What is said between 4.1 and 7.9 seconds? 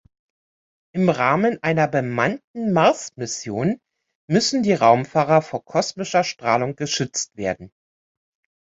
müssen die Raumfahrer vor kosmischer Strahlung geschützt werden.